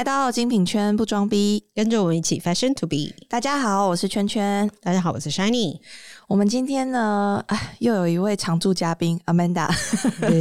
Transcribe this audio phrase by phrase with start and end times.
[0.00, 3.14] 来到精品圈不装逼，跟着我们一起 fashion to be。
[3.28, 4.66] 大家好，我是圈圈。
[4.80, 5.78] 大家好，我是 Shiny。
[6.26, 9.68] 我们今天呢，哎，又有一位常驻嘉宾 Amanda。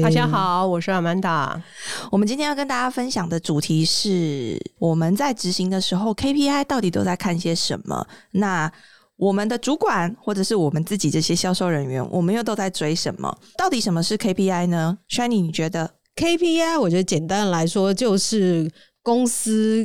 [0.01, 1.61] 大家好，我是 Amanda。
[2.09, 8.07] 我们今天要跟大家分享的主题是我们在执行的时候，KPI 到底都在看些什么？
[8.31, 8.71] 那
[9.17, 13.37] 我们的主管或者是我们自己这些销售人员，我们又都在追什么？
[13.57, 16.79] 到底什么是 KPI 呢？Shiny，你觉得 KPI？
[16.79, 18.71] 我觉得简单来说就是
[19.09, 19.83] 公司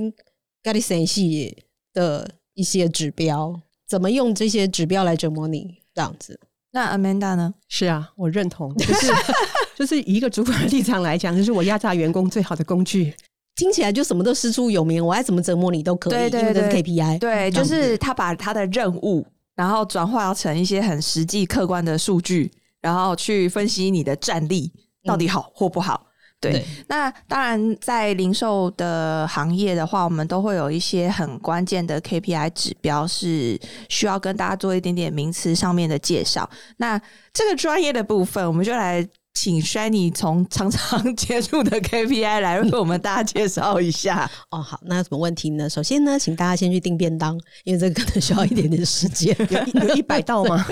[0.63, 6.39] g a t 系的一些指标，怎么用这些指标来折磨你这样子？
[6.73, 7.55] 那 Amanda 呢？
[7.67, 9.07] 是啊，我认同，就是
[9.79, 13.15] 就是以一个主管的立场来讲，就是我压榨员工最好的工具。
[13.57, 24.71] 听起来就什么都师出有名，我爱怎么折磨你都可以，对对对，KPI，对，就是他把他的任务，然后转化成一些很实际、客观的数据，然后去分析你的战力
[25.03, 26.09] 到底好或不好。
[26.53, 36.49] 对，那当然在零售的行业的话，我们都会有一些很关键的 KPI 指标，是需要跟大家做一点点名词上面的介绍。
[36.77, 37.01] 那
[37.33, 39.07] 这个专业的部分，我们就来。
[39.35, 44.63] 请 Shiny 从常常接触的 KPI 来为我们大家介绍一下 哦。
[44.63, 45.69] 好，那有什么问题呢？
[45.69, 49.37] 首先呢，请大家先去订便当，因为这个可能需要一点点时间。
[49.75, 50.65] 有有一百道吗？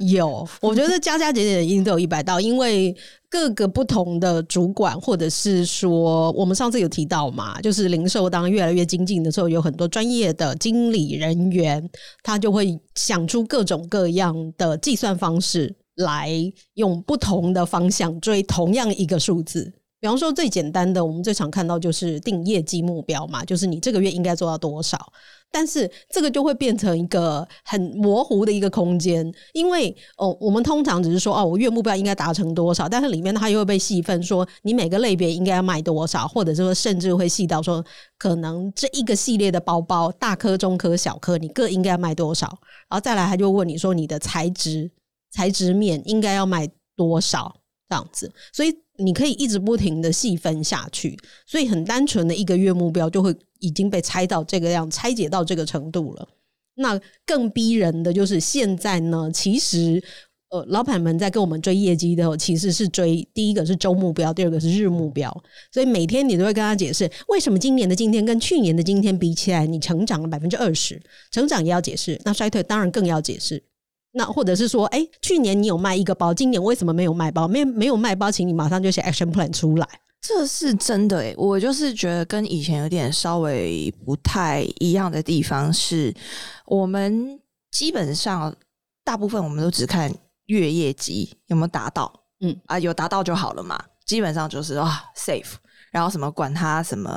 [0.00, 2.94] 有，我觉得加加减减一定都有一百道，因为
[3.30, 11.88] 各个不同的主管，或者是说我们上次有提到嘛，就是零售当越来越精进的时候，有很多专业的经理人员，
[12.22, 15.74] 他就会想出各种各样的计算方式。
[15.98, 16.30] 来
[16.74, 24.98] 用不同的方向追同样一个数字，比方说最简单的，我们最常看到就是定业绩目标嘛，就是你这个月应该做到多少。
[25.50, 37.82] 但是这个就会变成一个很模糊的一个空间，因为哦，我们通常只是说哦，我月目标应该达成多少，但是里面它又会被细分，说你每个类别应该要卖多少，或者说甚至会细到说，
[38.18, 42.46] 可能这一个系列的包包，大颗、中颗、小颗，你各应该要卖多少，
[42.90, 44.90] 然后再来他就问你说你的材质。
[45.30, 56.28] 材质面应该要卖多少这样子，所以你可以一直不停的细分下去，所以很单纯的一个月目标就会已经被拆到这个样，拆解到这个程度了。
[56.74, 60.02] 那更逼人的就是现在呢，其实
[60.50, 65.30] 呃，老板们在跟我们追业绩的时候，其实是追第一个是周目标，第二个是日目标，
[65.72, 71.00] 所以每天你都会跟他解释为什么今年的今天跟去年的今天比起来，你成长了百分之二十，
[71.30, 73.62] 成长也要解释，那衰退当然更要解释。
[74.18, 77.46] 那或者是说，哎，去年你有卖一个包，今年为什么没有卖包？
[77.46, 79.88] 没没有卖包，请你马上就写 action plan 出来。
[80.20, 86.12] 这是真的哎，我就是觉得跟以前有点稍微不太一样的地方是，
[86.66, 87.40] 我们
[87.70, 88.52] 基本上
[89.04, 90.12] 大部分我们都只看
[90.46, 95.54] 月业绩有没有达到，嗯啊，有达到就好了嘛，基本上就是啊 safe。
[95.92, 97.10] 然后什么管他什么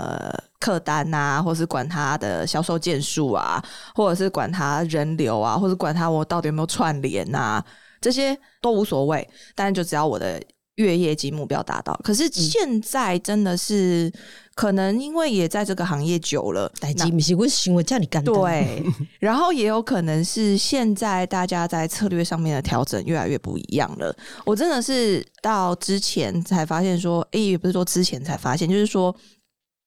[0.61, 3.61] 客单啊，或是管他的销售件数啊，
[3.94, 7.61] 或者是管他人流啊，或者管他我到底有没有串联啊，
[7.99, 9.27] 这些都无所谓。
[9.55, 10.41] 但是就只要我的
[10.75, 11.99] 月业绩目标达到。
[12.01, 14.09] 可是现在真的是。
[14.53, 18.83] 可能因为也在这个行业久了，代际不是我行为叫你干对，
[19.17, 24.13] 然后也有可能是现在大家在策略上面的调整越来越不一样了。
[24.45, 29.16] 我真的是到之前才发现说，哎，也不是说之前才发现，就是说。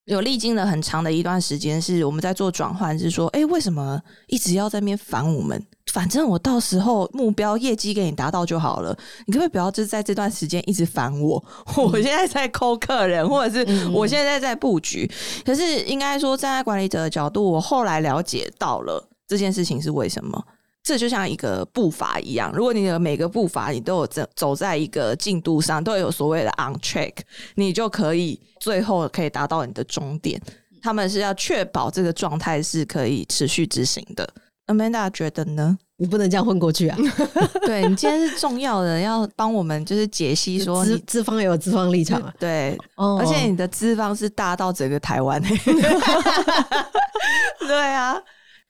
[0.07, 5.63] 有历经了很长的一段时间，是我们在做转换，是说，哎，为什么一直要在那边烦我们？
[5.93, 11.43] 反正我到时候目标业绩给你达到就好了，你可不可以不要就在这段时间一直烦我？
[11.77, 15.11] 我现在在抠客人，或者是我现在在布局。
[15.45, 20.45] 可是应该说，站在管理者的角度，我后来了解到了这件事情是为什么。
[20.85, 27.15] 这就像一个步伐一样，如果你的每个步伐你都有走走在一个进度上，都有所谓的 on track，
[27.55, 30.39] 你就可以最后可以达到你的终点。
[30.83, 34.29] 他们是要确保这个状态是可以持续执行的。
[34.67, 35.79] Amanda 觉得呢？
[35.97, 36.99] 你不能这样混过去啊！
[37.65, 42.35] 对你今天是重要的，要帮我们就是解析说，资资方也有资方立场啊。
[42.39, 45.41] 对，而且你的资方是大到整个台湾。
[47.67, 48.21] 对啊。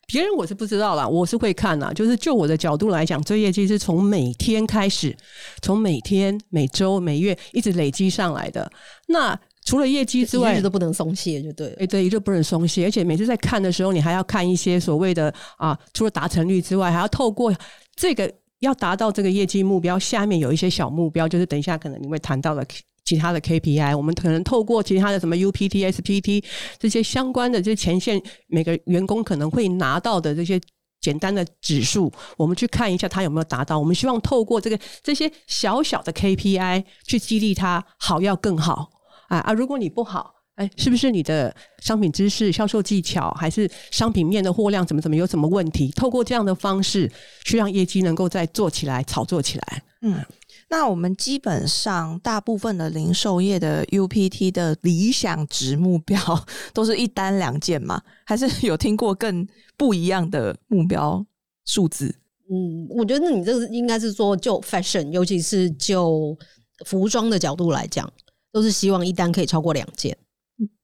[0.06, 1.92] 别人我是不知道啦，我是会看呐。
[1.94, 5.16] 就是就我的角度来讲，追业绩是从每天开始，
[5.62, 8.70] 从每天、每周、每月一直累积上来的。
[9.08, 11.68] 那除了业绩之外，一直都不能松懈，就对。
[11.78, 12.84] 哎，对，一直不能松懈。
[12.84, 17.54] 而且每次在看的时候，你还要看一些所谓的啊，除了达成率之外，还要透过
[17.96, 18.30] 这个
[18.60, 22.64] 要达到这个业绩目标，下面有一些小目标，就是等一下可能你会谈到的。
[23.04, 26.42] 其他的 KPI，我们可能透过其他的什么 UPT、SPT
[26.78, 30.60] 这些相关的这些前线每个员工可能会拿到的这些
[31.00, 33.78] 简单的指数，我们去看一下他有没有达到。
[33.78, 38.90] 我们希望透过这个这些小小的 KPI 去激励他好要更好
[39.28, 39.52] 啊啊！
[39.52, 45.90] 如果你不好，哎，是不是你的商品知识、销售技巧，还是商品面的货量怎么怎么有什么问题？
[45.92, 47.10] 透过这样的方式，
[47.44, 49.82] 去让业绩能够再做起来、炒作起来。
[50.00, 50.24] 嗯，
[50.69, 56.19] 那我们基本上大部分的零售业的 UPT 的理想值目标
[56.72, 58.00] 都是一单两件嘛？
[58.25, 59.46] 还是有听过更
[59.76, 61.25] 不一样的目标
[61.64, 62.14] 数字？
[62.50, 66.37] 嗯，我觉得你这个应该是说就 fashion，尤其是就
[66.84, 68.10] 服装的角度来讲，
[68.52, 70.17] 都是希望一单可以超过两件。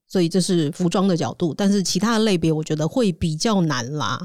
[0.06, 4.20] 所以这是服装的角度，但是其他的类别我觉得会比较难啦。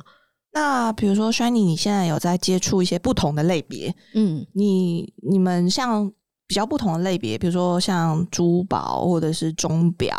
[0.56, 3.94] 那比如说，Shiny，你现在有在接触一些不同的类别？
[4.14, 6.10] 嗯，你你们像
[6.48, 10.18] 比较不同的类别，比如说像珠宝或者是钟表，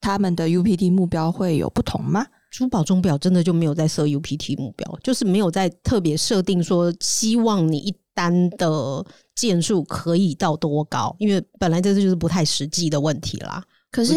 [0.00, 2.26] 他们的 UPT 目标会有不同吗？
[2.50, 13.62] 珠宝钟表真的就没有在设 UPT 目标，就是没有在特别设定说希望你一单的件数可以到多高，因为本来这就是不太实际的问题啦。
[13.92, 14.14] 可是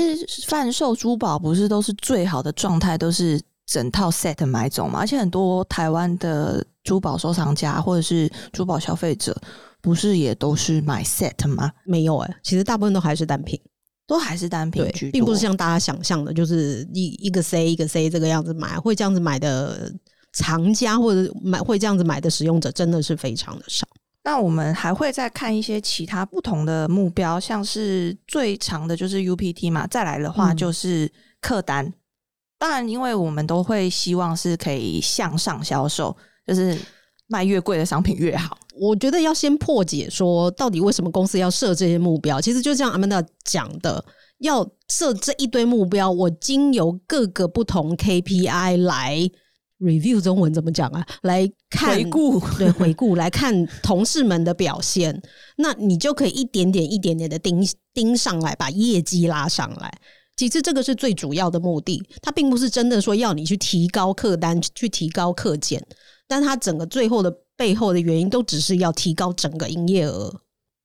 [0.48, 3.40] 贩售珠宝不是都是最好的状态，都是
[3.72, 5.00] 整套 set 买走嘛？
[5.00, 9.34] 而且很多台湾的珠宝收藏家或者是珠宝消费者，
[9.80, 11.72] 不是也都是买 set 吗？
[11.86, 13.58] 没有哎，其实大部分都还是单品，
[14.06, 19.90] 都还是单品，并不是像大家想象的，就是一一个 C 一个 C 这个样子买，会这样子买的
[20.34, 23.88] 藏家或者买会这样子买的使用者，真的是非常的少。
[24.26, 31.10] 那我们还会再看一些其他不同的目标，像是最长的就是 UPT 嘛，再来的话就是
[31.40, 31.94] 客单。
[32.62, 36.16] 当然，因为我们都会希望是可以向上销售，
[36.46, 36.78] 就是
[37.26, 38.56] 卖越贵的商品越好。
[38.80, 42.40] 我觉得要先破解说，到底为什么公司要设这些目标？
[42.40, 44.06] 其实就像阿曼达讲的，
[44.42, 49.28] 要设这一堆目标，我经由各个不同 KPI 来。
[49.80, 51.04] review 中文怎么讲啊？
[51.24, 55.20] 来看回顾，对回顾来看同事们的表现，
[55.58, 59.92] 那你就可以一点点、一点点的盯盯上来，把业绩拉上来。
[60.50, 65.86] 其实这个是最主要的目的，它并不是真的说要你去提高客单、去提高客减，
[66.28, 70.34] 但它整个最后的背后的原因都只是要提高整个营业额。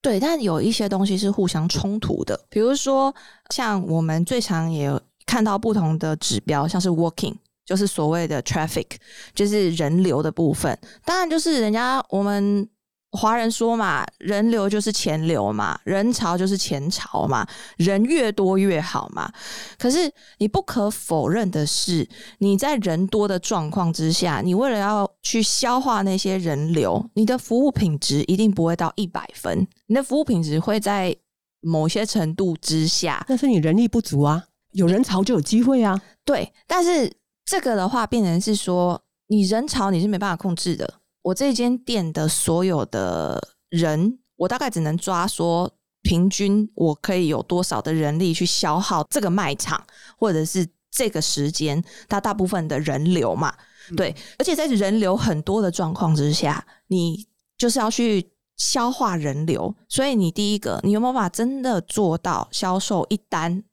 [0.02, 3.14] 对，但有一些东西是互相冲突的，比如说
[3.50, 4.90] 像我们最常也
[5.24, 7.34] 看到不同的指标，像是 working。
[7.64, 8.86] 就是所谓的 traffic，
[9.34, 10.78] 就是人流的部分。
[11.04, 12.68] 当然，就是人家我们
[13.16, 17.46] 华人说嘛，人流就是钱流嘛，人潮就是钱潮嘛，
[17.78, 19.32] 人越多越好嘛。
[19.78, 22.06] 可是你不可否认的是，
[22.38, 31.16] 你在人多的状况之下，你为了要去消化那些人流，你的服务品质一定不会到一百分，你的服务品质会在
[31.62, 33.24] 某些程度之下。
[33.26, 36.00] 但是你人力不足啊，有人潮就有机会啊。
[36.24, 37.10] 对，但是。
[37.48, 40.94] 这个的话，变成是说，你人潮你是没办法控制的。
[41.26, 45.68] 我这间店的所有的人，我大概只能抓说，
[46.02, 49.84] 平均我可以有多少的人力去消耗这个卖场，
[50.16, 53.52] 或者是这个时间，它大部分的人流嘛。
[53.96, 57.26] 对，而且在人流很多的状况之下，你
[57.58, 59.74] 就是要去消化人流。
[59.88, 63.64] 所以你第一个，你有没有办法真的做到销售一单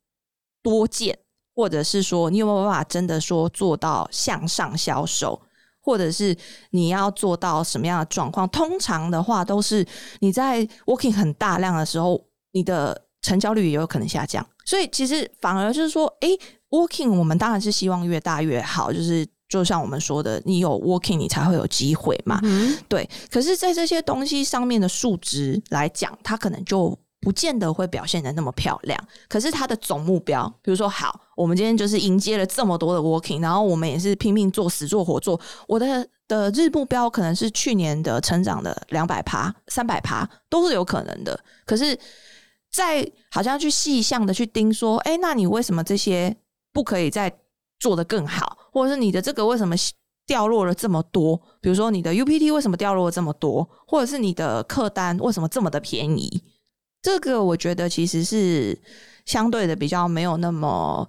[0.63, 1.19] 多件？
[1.55, 5.39] 或者是说，你有没有办法真的说做到向上销售？
[5.83, 6.35] 或者是
[6.71, 8.47] 你要做到什么样的状况？
[8.49, 9.85] 通常的话，都是
[10.19, 12.19] 你在 working 很大量的时候，
[12.53, 14.43] 你的成交率也有可能下降。
[14.65, 16.29] 所以其实反而就是说，哎
[16.69, 18.91] ，working 我们当然是希望越大越好。
[18.93, 22.39] 就是就像我们说的，你有 working，你才会有机会嘛。
[22.43, 23.07] 嗯对。
[23.29, 26.97] 可是，在这些东西上面的数值来讲，它可能就。
[27.23, 28.99] 不见得会表现的那么漂亮，
[29.29, 35.39] 可是它的总目标，比如说，好，我们今天就是迎接了这么多的 working，然后我们也是拼命做、死做、活做。
[35.67, 41.39] 我的的日目标可能是去年的成长的两百趴、三百趴，都是有可能的。
[41.65, 41.97] 可是，
[42.71, 46.35] 在好像去细项的去盯说，哎，那你为什么这些
[46.73, 47.33] 不可以再
[47.79, 48.57] 做的更好？
[48.71, 49.75] 或者是你的这个为什么
[50.25, 51.39] 掉落了这么多？
[51.61, 53.69] 比如说你的 UPT 为什么掉落了这么多？
[53.87, 56.43] 或者是你的客单为什么这么的便宜？
[57.03, 58.75] 这个我觉得其实是
[59.25, 61.07] 相对的比较没有那么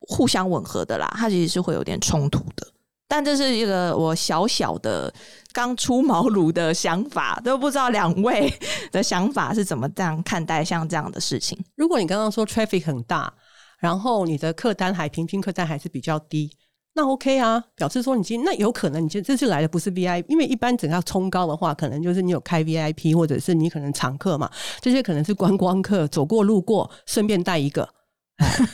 [0.00, 2.66] 互相吻合的啦，它其实是会有点冲突的。
[3.08, 5.12] 但这是一个我小小的
[5.52, 8.52] 刚出茅庐的想法，都不知道两位
[8.90, 11.56] 的想法是怎么这样看待像这样的事情。
[11.76, 13.32] 如果你刚刚说 traffic 很大，
[13.78, 16.50] 然后你的客单还平均客单还是比较低。
[16.96, 24.50] 那 OK 啊，表示说你今那有可能你今这次来的不是 VIP，因为一般整个冲高的话，可能就是你有开 VIP，或者是你可能常客嘛，
[24.80, 27.86] 这些可能是观光客走过路过，顺便带一个，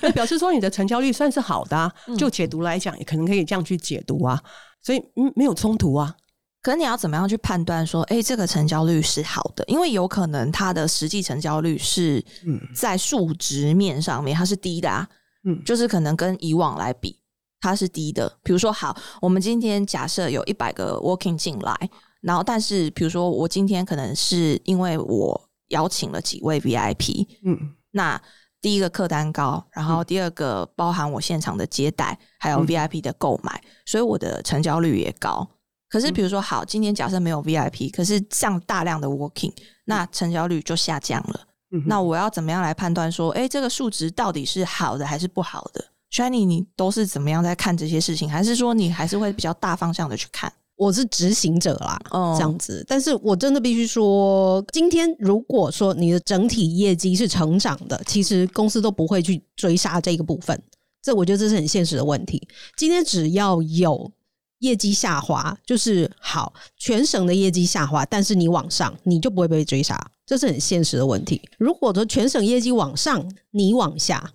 [0.03, 4.41] 那表示说你的成交率算是好的， 啊就解读来讲，也可能可以这样去解读啊，
[4.81, 6.15] 所以嗯没有冲突啊。
[6.63, 9.65] 可是你要怎么样去判断说，哎，这个成交率是好的？
[9.67, 12.25] 因为有可能它的实际成交率是
[12.73, 15.09] 在数值面上面它是低的啊。
[15.45, 17.19] 嗯就是可能跟以往来比，
[17.63, 18.31] 它是低的。
[18.43, 21.91] 比如说，好，我们今天假设有一百个 working 进来，
[22.21, 27.75] 然后但是比如说我今天可能是因为我邀请了几位 VIP，嗯。
[27.93, 28.21] 那
[28.61, 32.67] 第一个客单高，然后第二个包含我现场的接待，还有嗯。
[32.67, 35.49] VIP 的购买，所以我的成交率也高。
[35.89, 39.53] 可是比如说，好，今天假设没有 VIP，可是上大量的 working，
[39.85, 41.41] 那成交率就下降了。
[41.71, 48.29] 嗯，那我要怎么样来判断说，哎，这个数值到底是好的还是不好的？Shiny，你都是怎么样在看这些事情？
[48.29, 50.53] 还是说你还是会比较大方向的去看？
[50.77, 52.85] 我是执行者啦，哦这样子。
[52.89, 60.61] 但是我真的必须说，今天如果说你的整体业绩是成长的，其实公司都不会去追杀这个部分。
[61.01, 62.47] 这我觉得这是很现实的问题。
[62.77, 64.11] 今天只要有
[64.59, 71.41] 业绩下滑，就是好，全省的业绩下滑，但是你往上，你就不会被追杀，这是很现实的问题。
[71.59, 74.33] 如果说全省业绩往上，你往下，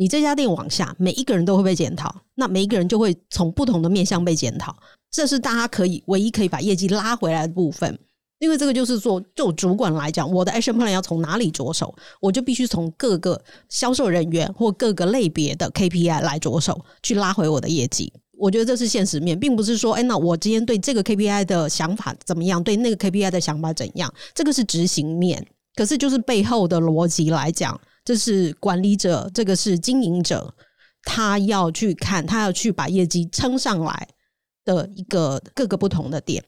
[0.00, 4.74] 你这家店往下，每一个人都会被检讨，那每一个人就会从不同的面向被检讨。
[5.10, 7.98] 这是大家可以唯一可以把业绩拉回来的部分，
[8.38, 18.12] 因为这个就是说，就主管来讲，我的 action plan 要从哪里着手，我就必须从各个销售人员或各个类别的 KPI 来着手，去拉回我的业绩。
[18.38, 25.44] 我觉得这是现实面，并不是说，哎，那我今天对这个 KPI 的想法怎么样，对那个 KPI 的想法怎样，这个是执行面。
[25.74, 30.54] 可是就是背后的逻辑来讲，这是管理者，这个是经营者，
[31.02, 34.08] 他要去看，他要去把业绩撑上来
[34.64, 36.42] 的一个各个不同的点。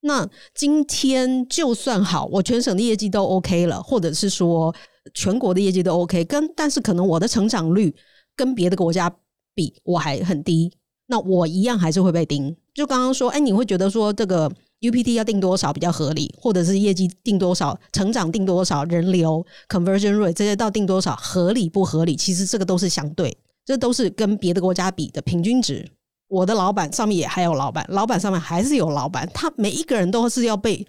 [0.00, 4.74] 那今天就算好，我全省的业绩都 OK 了，或者是说
[5.12, 7.94] 全国的业绩都 OK，跟但是可能我的成长率
[8.34, 9.14] 跟别的国家
[9.54, 10.72] 比我还很低，
[11.08, 12.56] 那我一样还是会被盯。
[12.72, 14.50] 就刚刚说，哎，你会觉得说这个
[14.82, 22.14] UPT 要定多少比较合理，或者是业绩定多少、成长定多少、人流 conversion rate 这些到定多少合理不合理？
[22.16, 25.88] 其实这个都是相对，这都是跟别的国家比的平均值。
[26.28, 30.86] 我的老板上面也还有老板，老板上面还是有老板，他每一个人都是要被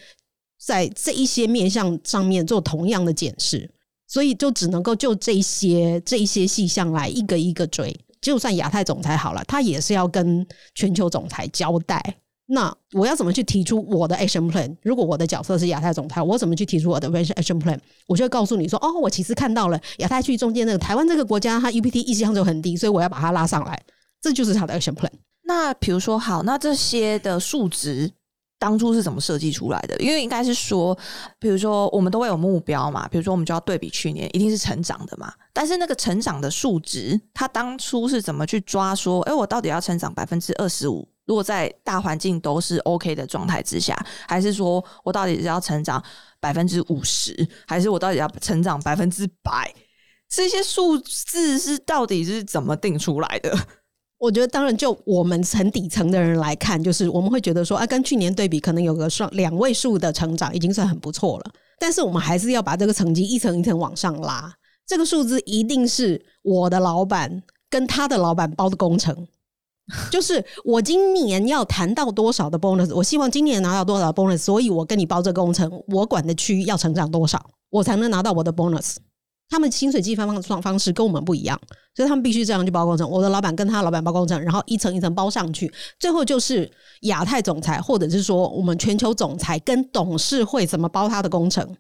[0.58, 3.70] 在这一些面向上面做同样的检视，
[4.08, 7.96] 所以就只能够就这一些这一些细项来一个一个追。
[8.22, 12.02] 就算亚太总裁好了，他也是要跟全球总裁交代。
[12.46, 14.76] 那我要怎么去提出我的 action plan？
[14.82, 17.80] 如果我的角色是亚太总裁，我怎么去提出我的 action plan？
[18.06, 23.82] 我就会告诉你说，哦，我其实看到了亚太区中间那个台湾这个国家，它 UPT 一向就很低，所以我要把它拉上来，
[24.22, 25.10] 这就是他的 action plan。
[25.46, 28.12] 那比如说，好，那这些的数值
[28.60, 29.96] 当初是怎么设计出来的？
[30.00, 30.98] 因为应该是说，
[31.40, 35.34] 比如说我们都会有目标嘛，比如说我们就要对比去年，一定是成长的嘛。
[35.54, 38.94] 但是那个成长的数值，它当初是怎么去抓？
[38.94, 41.08] 说，哎，我到底要成长百分之二十五？
[41.26, 46.04] 如果在大环境都是 OK 的状态之下，还是说我到底是要成长
[46.40, 49.74] 百分之五十，还是我到底要成长百分之百？
[50.30, 53.56] 这些数字是到底是怎么定出来的？
[54.18, 61.52] 我觉得，当然，就我们很底层的人来看，就是我们会觉得说，啊，跟去年对比，可能有个双两位数的成长，已经算很不错了。
[61.78, 64.54] 但是，我们还是要把这个成绩一层一层往上拉。
[64.88, 69.28] 这个数字一定是我的老板跟他的老板包的工程。
[70.10, 78.96] 就是我今年要谈到多少的 bonus，我希望今年拿到多少的 bonus，所以我跟你包这个工程，我管的区域要成长多少，我才能拿到我的 bonus。
[79.50, 81.60] 他们薪水计算方方方式跟我们不一样，
[81.94, 83.08] 所以他们必须这样去包工程。
[83.08, 86.72] 我的老板跟他老板包工程，然后一层一层包上去，最后就是
[87.02, 91.76] 亚太总裁，或者是说我们全球总裁跟董事会怎么包他的工程，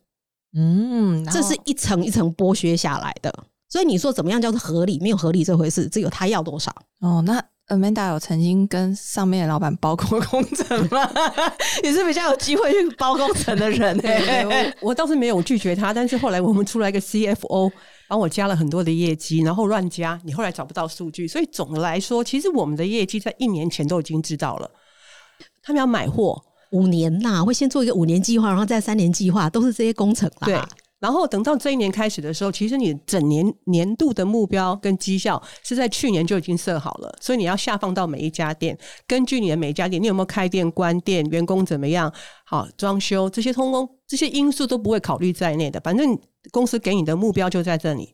[0.56, 3.34] 嗯，这是一层一层剥削下来的。
[3.70, 5.00] 所以你说怎么样叫做合理？
[5.00, 6.72] 没有合理这回事，只有他要多少。
[7.00, 11.10] 哦，那 Amanda 有曾经跟上面的老板包过工程吗？
[11.82, 17.72] 也是比较有机会去包工程的人哎、对我我倒是没有拒绝他，但是后来我们出来一个 CFO，
[18.10, 24.70] 帮我加了很多的业绩，然后乱加，你后来找不到数据，所以总的来说，其实我们的业绩在一年前都已经知道了。
[25.64, 30.46] 他们要买货，五年呐，会先做一个五年计划，然后再三年计划，都是这些工程啦。
[30.46, 30.60] 对，
[31.04, 42.10] 然后等到这一年开始的时候，其实你整年年度的目标跟绩效是在去年就已经设好了，所以你要下放到每一家店，根据你的每一家店，你有没有开店、关店，员工怎么样，
[42.46, 46.18] 好装修这些通通这些因素都不会考虑在内的，反正
[46.52, 48.14] 公司给你的目标就在这里。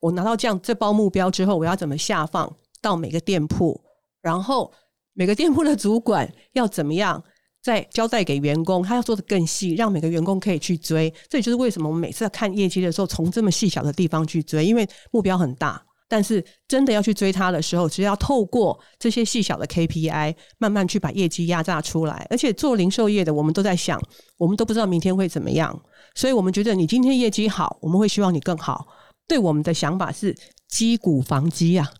[0.00, 2.52] 我拿到这样这包目标之后，我要怎么下放
[2.82, 3.80] 到每个店铺，
[4.20, 4.72] 然后
[5.12, 7.22] 每个店铺的主管要怎么样？
[7.66, 11.12] 再交代给员工，他要做的更细，让每个员工可以去追。
[11.28, 15.82] 这也就是为什么我们每次要看业绩的时候，从这么细小的地方去追，因为目标很大。
[16.08, 22.24] 但是真的要去追它的时候，只要透过这些细小的 KPI，慢慢去把业绩压榨出来。
[22.30, 24.00] 而且做零售业的，我们都在想，
[24.38, 25.76] 我们都不知道明天会怎么样，
[26.14, 28.86] 所以我们觉得你今天业绩好，我们会希望你更好。
[29.26, 30.32] 对我们的想法是，
[30.68, 31.90] 击鼓防击啊。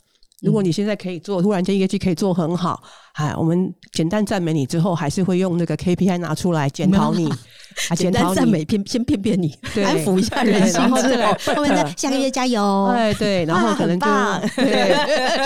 [0.43, 2.83] 如果你现在可以做，突然间业绩可以做很好，
[3.14, 7.33] 哎，我们简单赞美你之后，还是会用那个 KPI 拿出来检讨你，
[7.97, 11.16] 检讨赞美骗先骗骗你，安抚一下人心然后之
[11.55, 12.85] 后，面再 下个月加油。
[12.87, 14.07] 哎，对，然后可能就
[14.57, 14.95] 对，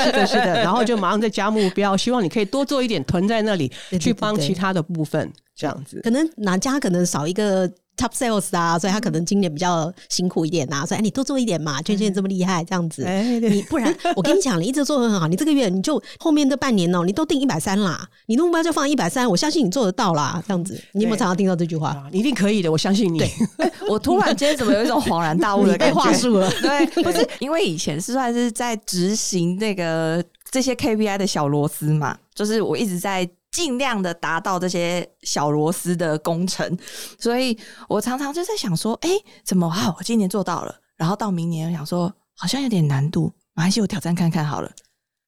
[0.04, 3.70] 是的，是的，然后就马上再加目标，希望你可以多做一点，囤在那里
[4.00, 6.00] 去帮其他的部分，这样子。
[6.02, 7.70] 可能哪家可能少一个
[8.00, 13.04] top sales 啊，所以他可能今年比较辛苦一点呐、所以哎，你多做一点嘛，娟娟这么厉害，这样子。
[13.04, 20.42] 哎，你不然， 我跟你讲，你一直做的很好，你这个月你就后面这半年哦，你都定一百三啦，你的目标就放一百三，我相信你做得到啦。
[20.49, 21.90] 这样子，你有没有常常听到这句话？
[21.90, 23.21] 啊，你一定可以的，我相信你。
[23.88, 26.00] 我突然间怎么有一种恍然大悟的 被感觉？
[26.00, 36.78] 话术了，对，不是因为以前是算是在执行那个这些 KPI 的小螺丝嘛，就是我一直在尽量的达到这些小螺丝的工程，
[37.19, 39.11] 所以我常常就在想说，哎、
[39.45, 39.95] 怎么啊？
[39.99, 44.71] 我今年做到了，然后到明年想说好像有点难度，马来西亚我挑战看看好了。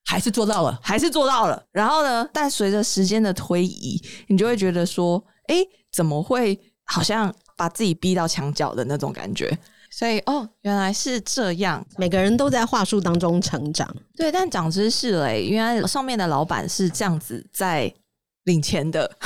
[0.04, 0.78] 还是做到了。
[0.82, 1.62] 还是做到了。
[1.70, 5.56] 然后呢，但随着时间的推移，你就会觉得说，哎，
[5.92, 9.56] 怎么会好像把自己逼到墙角的那种感觉？
[9.90, 11.86] 所以哦，原来是这样。
[11.96, 13.88] 每个人都在话术当中成长。
[14.16, 17.92] 对，但长知识了耶，原来上面的老板是这样子在
[18.44, 19.10] 领钱的。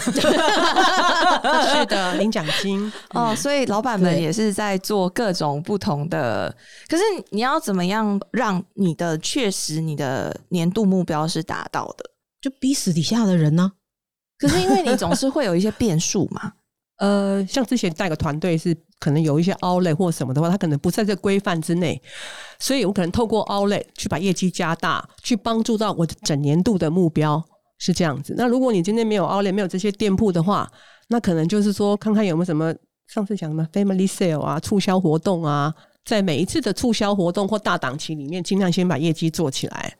[1.73, 2.93] 是的，领奖金。
[3.11, 6.55] 哦，所以老板们也是在做各种不同的。
[6.89, 12.11] 可是你要怎么样让你的确实你的年度目标是达到的？
[12.41, 13.73] 就逼死底下的人呢、
[14.39, 16.53] 可是因为你总是会有一些变数嘛，
[17.01, 22.01] 呃，像之前带个团队是可能有一些 outlet 或什么的话，他可能不在这个规范之内，
[22.61, 27.43] 所以我可能透过 outlet 去把业绩加大，去帮助到我整年度的目标
[27.79, 28.35] 是这样子。
[28.37, 30.71] 那如果你今天没有 outlet 没有这些店铺的话，
[31.09, 32.75] 那可能就是说看看有没有什么
[33.07, 35.73] 上次讲什么 family sale 啊、促销活动啊，
[36.05, 39.97] 在每一次的促销活动或大档期里面，尽量先把业绩做起来。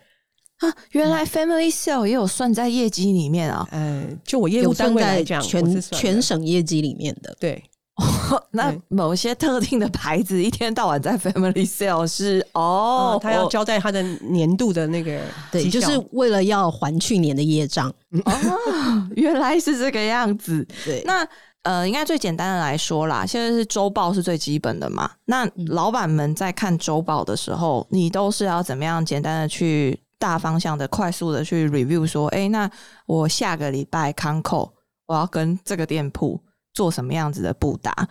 [0.59, 3.69] 啊，原来 Family Sale 也有算在业绩里面啊。
[3.71, 7.37] 呃，就我业务单位来讲，我全是全省业绩里面的。
[7.39, 7.63] 对。
[8.51, 17.89] 那某些特定的牌子一天到晚在 Family Sale 是哦哦，，他要交代他的年度的那个对，就是为了要还去年的业障。
[18.25, 20.67] 哦， 原来是这个样子。
[20.85, 21.27] 对，那
[21.63, 25.11] 呃，应该最简单的来说啦，现在是周报是最基本的嘛。
[25.25, 32.71] 那老板们在看周报的时候，你都是要怎么样简单的去大方向的、快速的去 review 说，哎、那
[33.07, 34.73] 我下个礼拜康扣，
[35.07, 36.39] 我要跟这个店铺
[36.77, 38.09] 做什么样子的布达？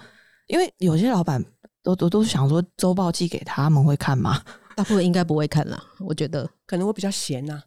[0.47, 1.43] 因为有些老板
[1.83, 4.41] 都都都想说，周报寄给他们会看吗？
[4.75, 6.49] 大部分应该不会看啦，我觉得。
[6.65, 7.61] 可能我比较闲呐、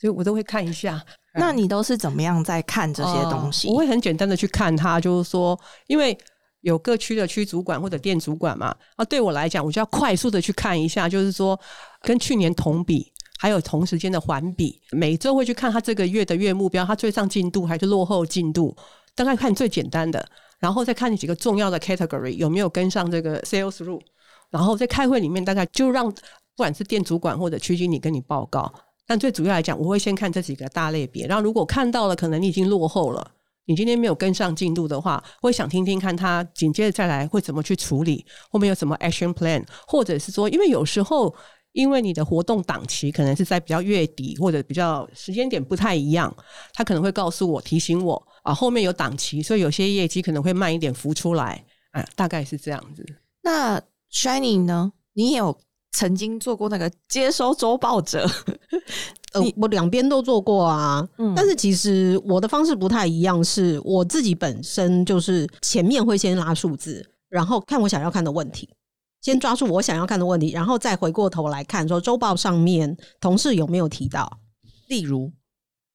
[0.00, 1.04] 所以我都会看一下。
[1.34, 3.68] 那你都是怎么样在看这些东西？
[3.68, 6.16] 哦我会很简单的去看它，就是说，因为
[6.60, 11.58] 有各区的区主管或者店主管嘛，啊，对我来讲，我就要快速的去看一下，就是说
[12.00, 13.12] 跟去年同比。
[13.36, 18.74] 还有同时间的环比，每周会去看他这个月的月目标，他追上进度还是落后进度，
[19.14, 20.24] 大概看最简单的，
[20.58, 24.00] 然后再看你几个重要的 category 有没有跟上这个 sales rule，
[24.50, 26.22] 然后在开会里面大概就让不
[26.56, 28.72] 管是店主管或者区经理跟你报告，
[29.06, 33.32] 但最主要来讲，我会先看这几个大类别，然后如果看到了可能你已经落后了。
[33.66, 41.34] 你今天没有跟上进度的话，会想听听看他紧接着再来会怎么去处理，后面有什么 action plan，或者是说，因为有时候
[41.74, 46.34] 因为你的活动档期可能是在比较月底或者比较时间点不太一样，
[46.72, 53.04] 他可能会告诉我提醒我啊，后面有档期，所以有些业绩可能会慢一点浮出来，啊，大概是这样子。
[53.42, 53.80] 那
[54.12, 54.92] Shining 呢？
[55.14, 55.56] 你也有
[55.90, 58.24] 曾经做过那个接收周报者，
[59.34, 68.68] 呃，我两边都做过啊，嗯但是其实我的方式不太一样，是我自己本身就是前面会先拉数字，然后看我想要看的问题，
[69.24, 74.30] 先抓住我想要看的问题，然后再回过头来看说周报上面同事有没有提到。
[74.88, 75.32] 例如，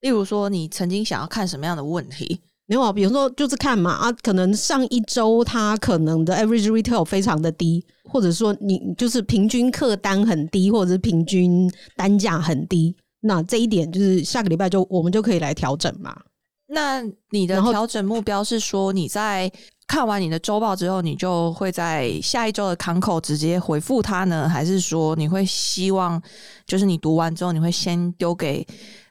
[0.02, 2.42] 例如说你曾经想要看什么样的问题？
[2.66, 16.20] 没有啊，比如说就是看嘛啊，可能上一周它可能的 average retail 非常的低，或者说你就是平均客单很低，或者是平均单价很低，那这一点就是下个礼拜就我们就可以来调整嘛。
[16.68, 19.52] 那你的调整目标是说你在
[19.90, 26.22] 看完你的周报之后，你就会在下一周的康口直接回复他呢，还是说你会希望
[26.68, 28.64] 就是你读完之后，你会先丢给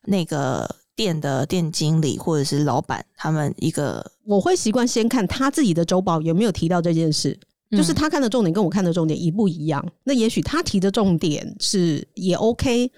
[0.04, 4.08] 那个店的店经理或者是老板他们一个？
[4.24, 7.36] 我会习惯先看他自己的周报有没有提到这件事，
[7.72, 9.84] 就是嗯他看的重点跟我看的重点一不一样。
[10.04, 12.88] 那也许他提的重点是也 OK，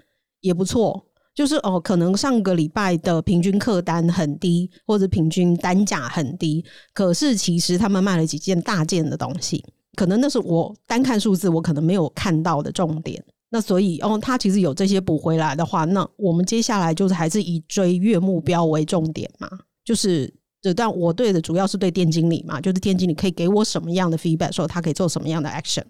[0.42, 1.02] 也不错。
[1.40, 9.64] 就是哦，可能上个礼拜的平均客单很低，或者平均单价很低，可是其实他们卖了几件大件的东西，
[9.96, 13.24] 可能那是我单看数字我可能没有看到的重点。
[13.48, 19.48] 那所以哦，他其实有这些补回来的话，那我们接下来就是还是以追月目标为重点嘛，
[19.82, 25.84] 就是这但我对的主要是对店经理嘛，就是店经理可以给我什么样的 feedback，说他可以做什么样的 action，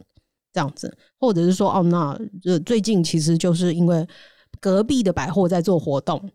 [0.52, 2.16] 这样子，或者是说哦，那
[2.60, 4.06] 最近其实就是因为
[4.58, 6.30] 隔壁的百货在做活动。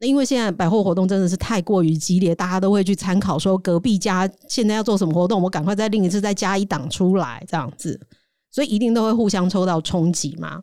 [0.00, 8.00] 那因为现在百货活动真的是太过于激烈，大家都会去参考说隔壁家现在要做什么活动，我赶快再另一次再加一档出来这样子，
[8.52, 10.62] 所以一定都会互相抽到冲击嘛。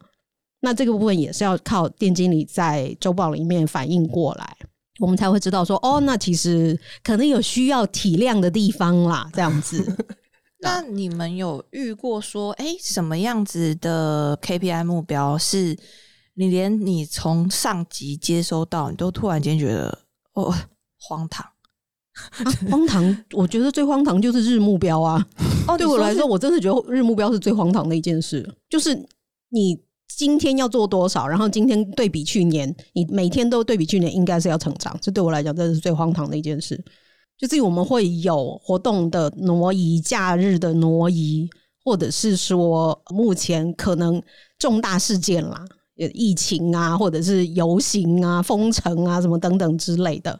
[0.61, 4.55] 那这个部分也是要靠店经理在周报里面反映过来，
[4.99, 9.97] 我们才会知道说哦，那其实可能有需要体谅的地方啦，这样子。
[10.63, 15.77] 那你们有遇过说，哎，什么样子的 KPI 目标是？
[16.35, 19.97] 你连你从上级接收到，你都突然间觉得
[20.33, 20.53] 哦
[20.99, 21.45] 荒唐，
[22.69, 23.25] 荒唐！
[23.33, 25.25] 我觉得最荒唐就是日目标啊。
[25.67, 28.47] 哦，对我来说，我真的觉得日目标是最荒唐的一件事。
[28.69, 28.93] 就是
[29.49, 34.97] 你今天要做多少，然后今天对比去年，你每天都对比去年，应该是要成长。
[35.01, 36.83] 这对我来讲，真的是最荒唐的一件事。
[37.37, 41.49] 就是我们会有活动的挪移、假日的挪移，
[41.83, 44.21] 或者是说目前可能
[44.57, 45.65] 重大事件啦。
[45.95, 50.37] 疫情啊，或者是游行啊、封城啊，什么等等之类的，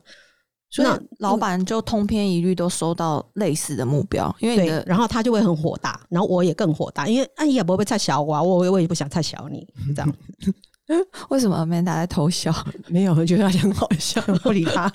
[0.70, 0.88] 所以
[1.20, 9.65] 老板就通篇一律都收到类似的目标，因为对，然后他就会很火大，然后我也更火大，因为哎也，不会太小我，啊我我也不想太小你
[9.96, 10.13] 这样。
[11.30, 12.54] 为什么 Amanda 在偷笑？
[12.89, 14.88] 没有，我觉得他很好笑， 不理他。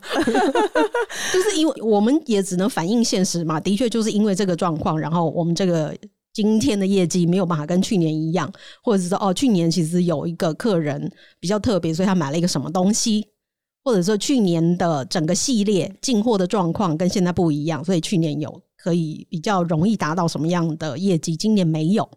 [1.33, 5.97] 就是因为我们也只能反映现实嘛，的确就是因为这个状况，然后我们这个。
[6.33, 8.51] 今天的业绩没有办法跟去年一样，
[8.83, 13.27] 或者是说哦，去年其实有一个客人比较特别，所以他买了一个什么东西，
[13.83, 22.09] 或者说去年的整个系列进货的状况跟现在不一样，所以去年有可以比较容易达到什么样的业绩，今年没有。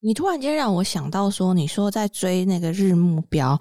[0.00, 3.58] 你突然间让我想到说，你说在追那个日目标，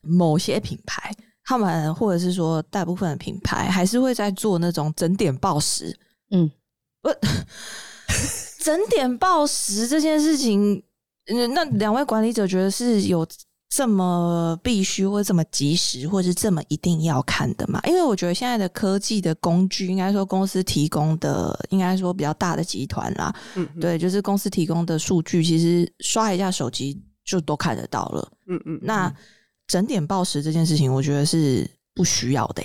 [0.00, 1.12] 某些品牌
[1.44, 5.98] 他们或者是说大部分的品牌还是会在做那种整点报时，
[6.30, 6.48] 嗯，
[7.02, 7.10] 不。
[8.60, 10.82] 整点报时这件事情，
[11.54, 13.26] 那两位管理者觉得是有
[13.68, 17.80] 这么必须，或者这么及时，或者是这么一定要看的吗？
[17.84, 28.80] 因为我觉得现在的科技的工具，应该说公司提供的，应该说比较大的集团啦，嗯，对，就是公司提供的数据，其实刷一下手机就都看得到了，嗯嗯。
[28.82, 29.12] 那
[29.68, 32.62] 整点报时这件事情，我觉得是不需要的。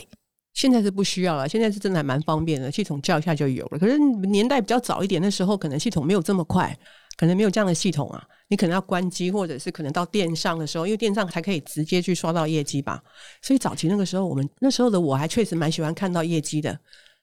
[0.55, 3.77] 现在是不需要了，现在是真的还蛮方便的，系统叫一下就有了。
[3.77, 6.75] 可是年代比较早一点的时候，可能系统没有这么快，
[7.17, 8.25] 可能没有这样的系统啊。
[8.47, 13.03] 你可能要关机，或者是可能到电上的时候，因为电上才可以直接去刷到业绩吧。
[13.41, 16.79] 所以早期那个时候，我们那时候的我还确实蛮喜欢看到业绩的，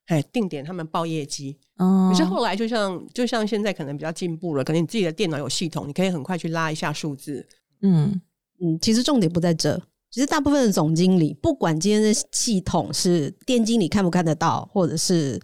[0.07, 1.57] 哎，定点他们报业绩。
[1.79, 7.47] 可是后来就像就像现在可能比较进步了，可能你自己的电脑有系统，你可以很快去拉一下数字。
[7.81, 8.21] 嗯
[8.61, 9.81] 嗯，其实重点不在这。
[10.12, 15.40] 其实大部分的总经理，不管今天的系统是店经理看不看得到，或者是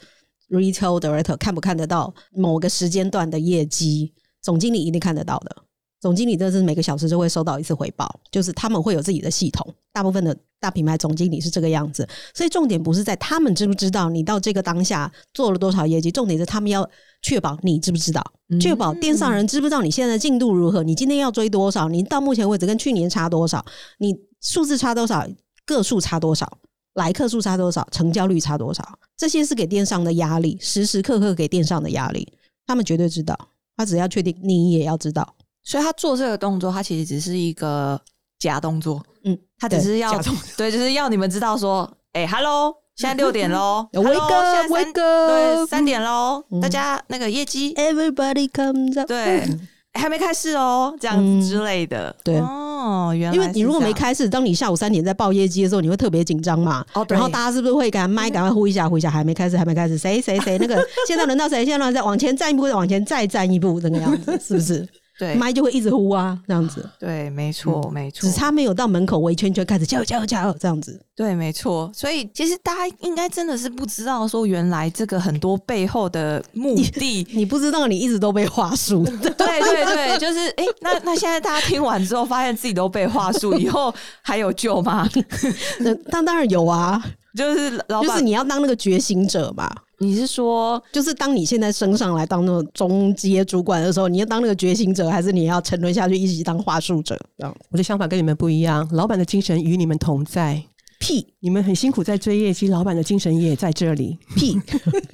[0.50, 5.56] retail director 看不看得到某个时间段的业绩，总经理一定看得到的。
[6.00, 9.66] 总经理这是每个小时就会收到一次回报，就是他们会有自己的系统。
[9.90, 16.88] 大部分的大品牌总经理是这个样子，所以重点不是在他们知不知道你到这个当下做了多少业绩，重点是他们要
[17.22, 18.22] 确保你知不知道，
[18.60, 23.64] 确保电商人知不知道你现在的进度如何，你今天要追多少，你到目前为止跟去年差多少，
[23.98, 25.26] 你数字差多少，
[25.66, 26.58] 个数差多少，
[26.94, 32.26] 来客数差多少，成交率差多少，这些是给电商的压力，时时刻刻给电商的压力，
[32.66, 33.36] 他们绝对知道，
[33.76, 35.34] 他只要确定你也要知道。
[35.64, 38.00] 所以他做这个动作，他其实只是一个
[38.38, 39.04] 假动作。
[39.24, 40.18] 嗯，他只是要
[40.56, 49.46] 对，就是要你们知道说，哎，Hello，现在六点喽，威哥，威哥，对，三点喽，大家那个业绩，Everybody comes up，对，
[49.92, 52.16] 还没开始哦，这样子之类的。
[52.24, 52.38] 对
[52.78, 56.84] 哦，原来因为你如果没开始，当你下午三点在报业绩的时候，你会特别紧张嘛。
[56.94, 61.64] 哦，然后大家是不是会赶麦，赶快呼一下，呼一下，还没开始，还没开始，谁谁谁那个，现在轮到谁？
[61.64, 64.86] 现在轮到再往前站一步，往前再站一步，这个样子，是不是？
[65.18, 66.88] 对，麦就会一直呼啊，这样子。
[66.98, 68.20] 对，没错，没错。
[68.20, 71.00] 只差没有到门口围圈圈开始加油加油加油这样子。
[71.16, 71.90] 对，没错。
[71.92, 79.02] 所以其实大家应该真的是不知道，说原来这个很多背后的目的， 你不知道，你一直都被话术。
[79.20, 85.08] 对对对，就是哎，那那现在大家听完之后，发现自己都被话术，以后还有救吗？
[85.80, 87.04] 那当当然有啊，
[87.36, 89.70] 就是老板就是你要当那个觉醒者嘛。
[90.00, 97.18] 你是说，就是当你现在升上来当那种中阶主管的时候，你要当那个觉醒者，还是你要沉沦下去一直当话术者？
[97.36, 98.88] 这样，我的想法跟你们不一样。
[98.92, 100.62] 老板的精神与你们同在，
[101.00, 104.16] 屁你们很辛苦在追业绩，老板的精神也在这里。
[104.36, 104.56] 屁，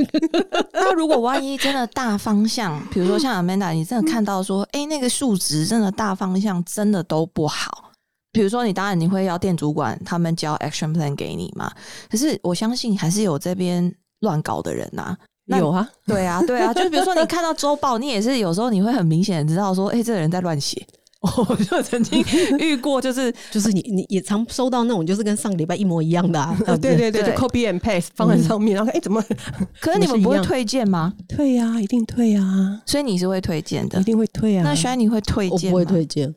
[0.75, 7.91] 那如果万一真的大方向，比如说像 Amanda，你真的看到说，哎、那个数值真的大方向真的都不好。
[8.35, 11.73] 比如说，你当然你会要店主管他们交 action plan 给你嘛，
[12.11, 15.17] 可是我相信还是有这边乱搞的人呐、
[15.47, 20.85] 那有啊，对啊，对啊， 就是比如说你看到周报，你也是有时候你会很明显知道说，哎、这个人在乱写。
[21.49, 22.23] 我就曾经
[22.61, 29.25] 遇过，就是就是你你也常收到那种就是跟上个礼拜一模一样的啊， 呃，对对对，就 copy and paste 放在上面，然后哎，怎么？
[29.81, 31.15] 可是你们不会推荐吗？
[31.27, 32.43] 退呀，一定退呀，
[32.85, 34.05] 所以你是会推荐的一。
[34.05, 34.65] 定会退啊。
[34.65, 35.61] 那轩你会推荐吗？
[35.65, 36.35] 我不会推荐，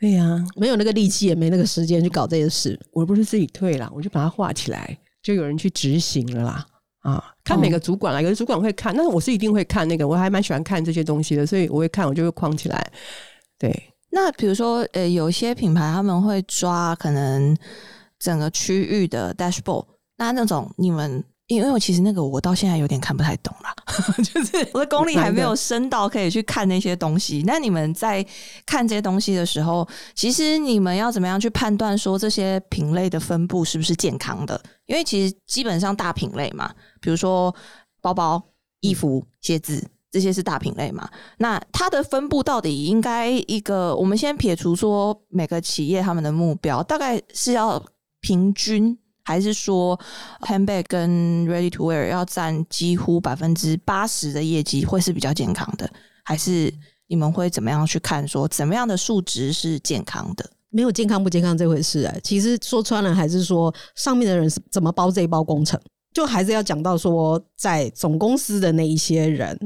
[0.00, 2.78] 对呀，没有那个力气，也没那个时间去搞这些事。
[2.92, 6.66] 我不是自己退了，我就把它画起来，就有人去执行了啦。
[7.00, 12.92] 啊，看每个主管啦，有的主管会看，但是我是一定会看那个，我还蛮喜欢看这些东西的，所以我会看，我就会框起来。
[13.58, 17.56] 对，那比如说，呃，有一些品牌他们会抓可能
[18.18, 19.84] 整个区域的 dashboard，
[20.16, 21.24] 那那种你们。
[21.48, 23.74] 因为我其实那个我到现在有点看不太懂啦，
[24.22, 27.42] 就是我的功力还没有深到可以去看那些东西。
[27.46, 28.24] 那你们在
[28.66, 34.60] 看这些东西的时候，其实你们要怎么样去判断说这些品类的分布是不是健康的？
[34.86, 37.54] 因为其实基本上大品类嘛，比如说
[38.02, 38.42] 包包、
[38.80, 41.08] 衣服、鞋子，这些是大品类嘛。
[41.38, 43.96] 那它的分布到底应该一个？
[43.96, 47.82] 我们先撇除说每个企业他们的目标，大概是要
[48.20, 48.98] 平均，
[49.28, 50.00] 还是说
[50.40, 55.86] handbag 跟 ready to wear 要占几乎百分之八十的业绩会是比较健康的？
[56.24, 56.72] 还是
[57.08, 60.50] 你们会怎么样去看说怎么样的数值是健康的？
[60.70, 65.78] 没有健康不健康这回事哎、其实说穿了，还是说上面的人是怎么包这一包工程，
[66.14, 69.58] 就还是要讲到说，在总公司的那一些人，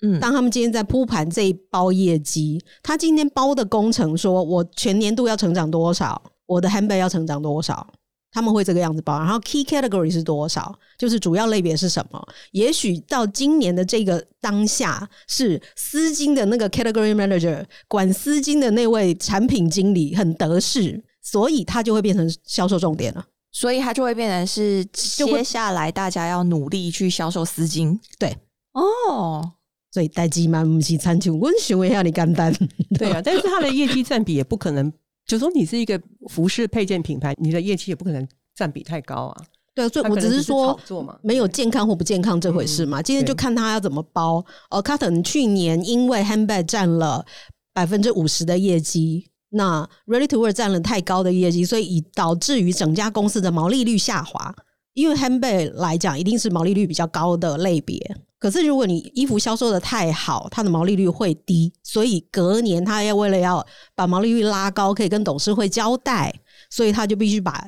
[0.00, 7.86] 嗯，当他们今天在铺盘这一包业绩，他今天包的工程说，我全年度要成长多少，我的 handbag 要成长多少，
[8.32, 9.18] 他们会这个样子包。
[9.18, 12.28] 然后 key category 是多少，就是主要类别是什么。
[12.52, 23.26] 也许到今年的这个当下，是丝巾的那个 category manager 管丝巾的那位产品经理很得势，所以他就会变成销售重点了。
[23.52, 24.86] 所以他就会变成是
[25.26, 27.98] 会接下来大家要努力去销售丝巾。
[28.16, 28.36] 对，
[28.74, 29.54] 哦，
[29.90, 32.54] 所以代机嘛，不是餐厅，我询问一下你干单。
[32.96, 34.92] 对啊，但是它的业绩占比也不可能，
[35.30, 39.36] 就说你是一个服饰配件品牌，你的业绩也不可能占比太高啊。
[39.74, 40.78] 对，所以我只只是说
[41.22, 43.00] 没有健康或不健康这回事嘛。
[43.00, 44.44] 今天就看他要怎么包。
[44.70, 47.24] 哦 c a r t o n 去年因为 handbag 占了
[47.72, 54.52] 百分之五十的业绩，那 ready to wear 占了太高的业绩，所以以导致于整家公司的毛利率下滑。
[54.94, 57.96] 因为 handbag 来讲，一定是毛利率比较高的类别。
[58.40, 66.34] 可是如果你衣服销售的太好，它的毛利率会低，所以隔年他要为了要把毛利率拉高，可以跟董事会交代，
[66.70, 67.64] 所以他就必须把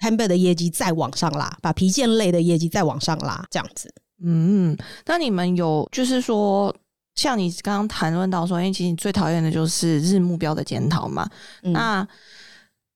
[0.00, 3.92] handbag 的业绩再往上拉，把皮件类的业绩再往上拉，这样子。
[4.24, 6.74] 嗯，那你们有就是说，
[7.14, 11.28] 像你刚刚谈论到说，因为其实你最讨厌的就是日目标的检讨嘛。
[11.62, 12.08] 嗯那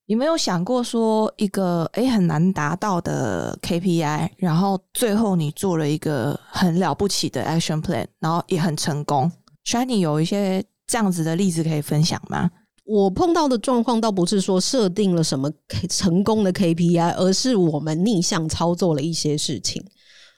[0.09, 9.31] 你没有想过说一个诶很难达到的 KPI，然后最后你做了一个很了不起的 action plan，然后也很成功。
[9.67, 12.51] Shiny 有一些这样子的例子可以分享吗？
[12.87, 19.85] 我碰到的状况倒不是说设定了什么 K- 成功的 KPI，而是我们逆向操作了一些事情。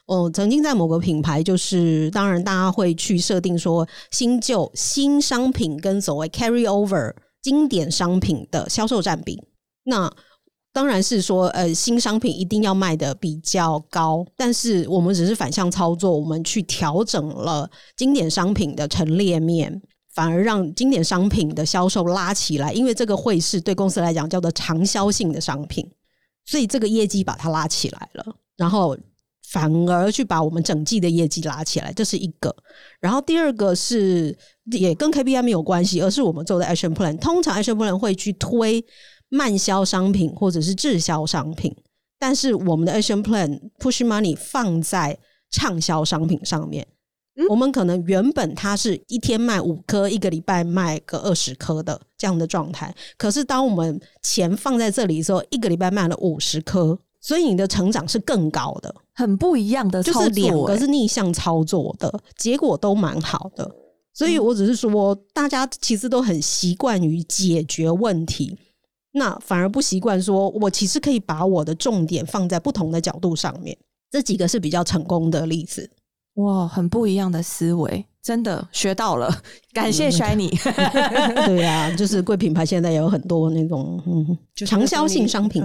[0.07, 9.41] 哦，曾经在某个品牌，就是当然大家会去设定说新旧新商品跟所谓 carry over 经典商品的销售占比。
[9.91, 10.11] 那
[10.73, 19.83] 当然是说，呃，新商品一定要卖的比较高，但是我们只是反向操作，我们去调整了经典商品的陈列面，
[20.15, 25.85] 反而让经典商品的销售拉起来，因为这个会是对公司来讲叫做长销性的商品，
[26.47, 28.25] 所以这个业绩把它拉起来了，
[28.57, 28.97] 然后
[29.51, 32.55] 反而去把我们整季的业绩拉起来，这是一个。
[33.01, 34.39] 然后第二个是
[34.71, 37.19] 也跟 KPI 没有关系，而是我们做的 action plan。
[37.19, 38.85] 通常 action plan 会去推
[39.31, 41.75] 慢销商品或者是滞销商品，
[42.19, 45.19] 但是我们的 action plan push money 放在
[45.51, 46.87] 畅销商品上面。
[47.49, 52.95] 我们可能原本它是一天卖五颗，一个礼拜卖个二十颗的这样的状态。
[53.17, 58.95] 可是当我们钱放在这里的时候，一个礼拜卖了五十颗，所以你的成长是更高的。
[59.15, 63.71] 很不一样的操作、就是两个是逆向操作的，结果都蛮好的。
[64.13, 68.59] 所以我只是说，大家其实都很习惯于解决问题，
[69.13, 73.77] 那反而不习惯说，我其实可以把我的重点放在不同的角度上面。
[74.11, 75.91] 这几个是比较成功的例子。
[76.35, 79.29] 哇，很不一样的思维，真的学到了，
[79.75, 80.51] 感谢 Shiny。
[81.47, 85.63] 对啊，就是贵品牌现在也有很多那种嗯就是长销性商品。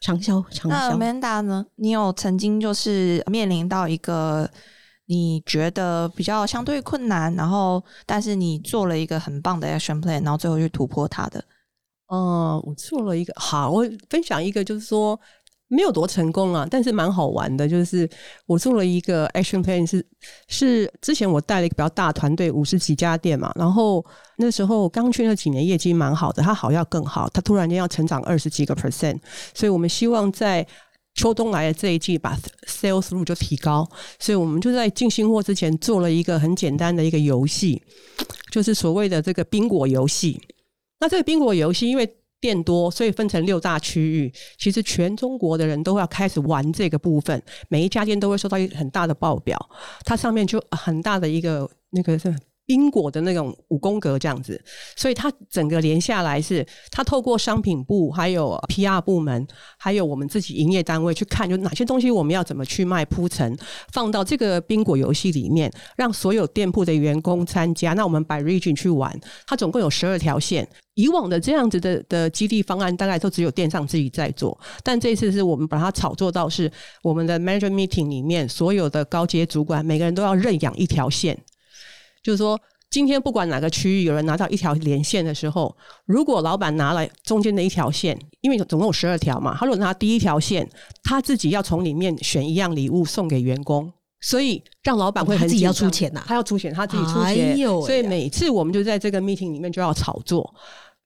[0.00, 0.96] 长销，长那销。
[0.96, 1.66] Amanda 呢？
[1.76, 4.48] 你有曾经就是面临到一个
[5.06, 11.44] 你觉得比较相对困难，然后但是你做了一个很棒的 action plan，然后最后去突破它的？
[12.12, 15.18] 哦，我做了一个好，我分享一个，就是说
[15.68, 17.66] 没有多成功啊，但是蛮好玩的。
[17.66, 18.08] 就是
[18.44, 20.06] 我做了一个 action plan，是
[20.46, 24.04] 是之前我带了一个比较大团队，五十几家店嘛，然后
[24.36, 29.18] 那时候刚去那几年业绩蛮好的，它好要更好，它突然间要成长二十几个 percent，
[29.54, 30.66] 所以我们希望在。
[31.14, 32.34] 秋冬来的这一季，把
[32.66, 33.86] sales through 就提高，
[34.18, 37.82] 所以我们就在进新货之前做了一个很简单的一个游戏，
[38.50, 40.40] 就是所谓的这个宾果游戏。
[41.02, 42.08] 那这个宾果游戏因为
[42.40, 44.32] 店多，所以分成六大区域。
[44.56, 49.58] 其实全中国的人都要开始玩这个部分，每一家店都会收到一个很大的报表，
[50.04, 52.32] 它上面就很大的一个那个是。
[52.64, 54.62] 宾果的那种五宫格这样子，
[54.96, 59.46] 所以它整个连下来是，它透过商品部、还有 PR 部门，
[59.78, 63.56] 还有我们自己营业单位去看，就哪些东西我们要怎么去卖铺陈，
[63.92, 67.92] 放到这个宾果游戏里面，让所有店铺的员工参加。
[67.94, 70.66] 那我们 by region 去玩，它总共有十二条线。
[70.94, 76.70] 以往的这样子的的激励方案，大概都只有电商自己在做，但这次是我们把它炒作到是
[77.02, 81.38] 我们的 manager meeting 里面，所有的高阶主管每个人都要认养一条线。
[82.22, 85.74] 就是说，今天不管哪个区域有人拿到一条连线的时候，
[86.06, 90.68] 如果老板拿了中间的一条线，因为总共有十二条嘛，他如果拿第一条线，
[91.02, 100.54] 他自己要从里面选一样礼物送给员工，所以让老板会很他自己要出钱呐他要出钱，他自己出哎钱，所以每次我们就在这个 meeting 里面就要炒作，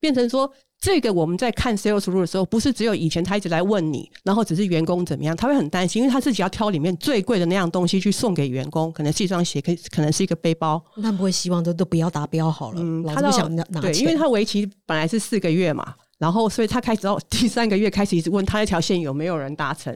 [0.00, 0.52] 变成说。
[0.86, 19.94] 这个我们在看 sales rule 的时候，不是只有以前他一直来问你，然后只是员工怎么样，他会很担心，因为他自己要挑里面最贵的那样东西去送给员工，可能是一双鞋，可以可能是一个背包，那不会希望都都不要达标好了，嗯，他到对，想拿拿钱，因为他为期本来是四个月嘛，然后所以他开始到 第三个月开始一直问他那条线有没有人达成，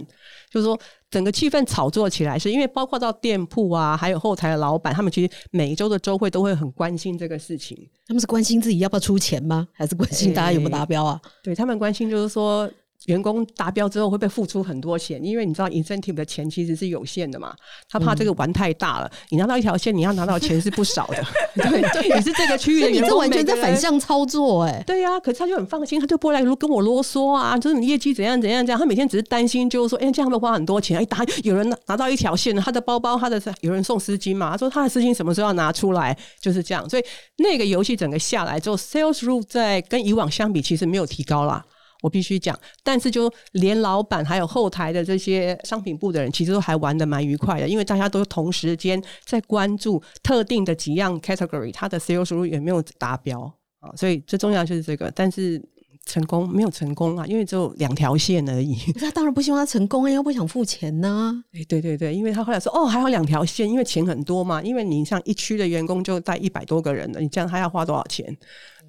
[0.51, 0.79] 就是说
[1.11, 9.67] 整个气氛炒作起来，是因为包括到店铺啊，还有后台的老板，他们其实每一周的周会都会很关心这个事情，他们是关心自己要不要出钱吗？
[9.73, 11.21] 还是关心大家有没有达标啊？
[11.43, 12.71] 对他们关心就是说。
[13.07, 15.25] 员工达标之后会不会付出很多钱？
[15.25, 17.55] 因为你知道 incentive 的钱其实是有限的嘛，
[17.89, 19.11] 他怕这个玩太大了。
[19.31, 21.25] 你拿到一条线，你要拿到钱是不少的。
[21.57, 28.79] 对，对，也是这个区域的你这完全在反向操作哎、对呀、可是他就很放心，他就不会来跟我啰嗦啊，就是你业绩怎样怎样这样。
[28.79, 30.99] 他每天只是担心，就是说，哎、这样会花很多钱？
[30.99, 34.51] 哎，打有人拿拿到一条线，他的包包，他的有人送丝巾嘛？
[34.51, 36.17] 他说他的丝巾什么时候要拿出来？
[36.41, 36.89] 就是这样。
[36.89, 37.05] 所以
[37.39, 41.65] 那个游戏整个下来之后，sales rule 在跟以往相比，其实没有提高啦。
[42.03, 53.43] 我必须讲，但是就连老板还有后台的这些商品部的人，其实都还玩的蛮愉快的，因为大家都同时间在关注特定的几样 category，它的 sales rule 有没有达标
[53.81, 53.91] 啊？
[53.97, 55.63] 所以最重要就是这个，但是
[56.07, 58.75] 成功没有成功啊，因为只有两条线而已。
[58.99, 68.35] 他当然不希望他成功啊，又不想付钱呢、哎，对对对，因为他后来说，哦，还有两条线，因为钱很多嘛，因为你像一区的员工就带一百多个人了，你这样他要花多少钱？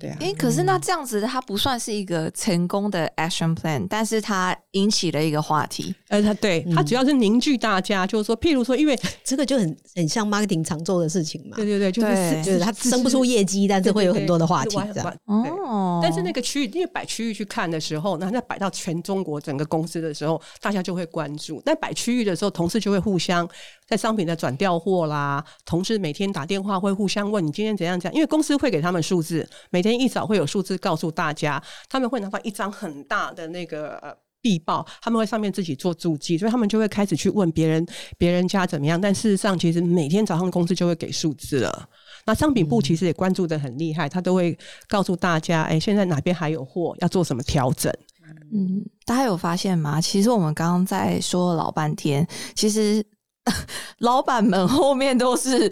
[0.02, 5.94] 对啊，诶，可是那这样子，它不算是一个成功的 action plan，但是它引起了一个话题。
[6.10, 15.18] 呃，它对它主要是凝聚大家，就是说，譬如说，因为 这个就很很像 marketing 常做的事情嘛对，对对，就是对就是它生不出业绩，但是会有很多的话题这样。
[15.26, 21.62] 哦，但是那个区域，因为摆区域去看的时候，那那摆到全中国整个公司的时候，大家就会关注。
[21.66, 23.48] 那摆区域的时候，同事就会互相
[23.88, 33.98] 在商品的转调货啦，同事每天打电话会互相问你今天怎样怎样，因为公司会给他们数字，每天一早会有数字告诉大家，他们会拿到一张很大的那个。
[33.98, 37.86] 呃必报，他们会上面自己做注记，所以他们就会开始去问别人，
[38.18, 39.00] 别人家怎么样。
[39.00, 41.90] 但事实上，其实每天早上公司就会给数字了。
[42.26, 47.94] 那商品部其实也关注的很厉害，他都会告诉大家，哎，现在哪边还有货，要做什么调整。
[48.52, 50.02] 嗯，大家有发现吗？
[50.02, 53.06] 其实我们刚刚在说了老半天，其实
[54.00, 55.72] 老板们后面都是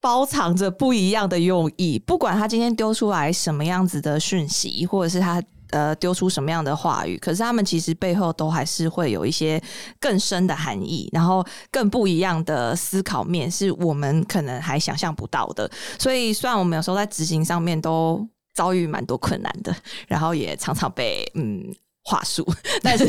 [0.00, 1.98] 包藏着不一样的用意。
[1.98, 9.62] 不管他今天丢出来什么样子的讯息，或者是他呃丢出什么样的话语，可是他们其实背后都还是会有一些
[10.00, 15.70] 更深的含义，然后更不一样的思考面，是我们可能还想象不到的。
[15.98, 19.74] 所以，虽然我们有时候在执行上面都遭遇蛮多困难的，
[20.08, 21.74] 然后也常常被嗯。
[22.02, 22.46] 话术，
[22.82, 23.06] 但是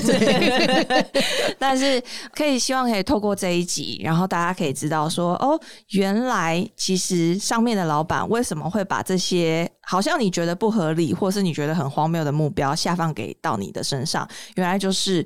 [1.57, 2.01] 但是
[2.33, 5.59] 可以希望可以透过这一集，然后大家可以知道说，哦，
[5.91, 15.25] 原来其实上面的老板为什么会把这些好像你觉得不合理，或是你觉得很荒谬的目标下放给到你的身上，原来就是。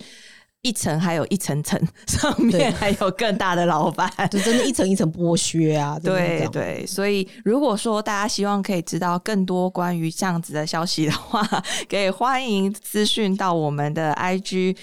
[0.66, 4.11] 一层还有一层层， 上面还有更大的老板。
[4.32, 5.99] 就真的一层一层剥削啊！
[6.03, 11.47] 对对，所以如果说大家希望可以知道更多关于这样子的消息的话，
[11.88, 14.76] 可以欢迎资讯到我们的 IG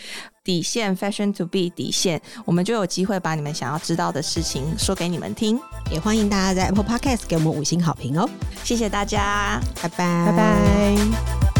[0.44, 5.58] 底线 Fashion to be 底线，我们就有机会把你们想要知道的事情说给你们听。
[5.90, 8.28] 也欢迎大家在 Apple Podcast 给我们五星好评哦，
[8.62, 9.60] 谢谢大家。
[9.82, 11.51] 拜拜，拜拜。